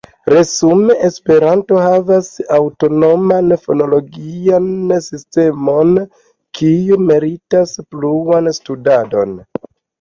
Resume, 0.33 0.93
Esperanto 1.09 1.77
havas 1.87 2.29
aŭtonoman 2.57 3.53
fonologian 3.67 4.67
sistemon, 5.11 5.95
kiu 6.63 7.01
meritas 7.13 7.79
pluan 7.95 8.53
studadon. 8.61 9.41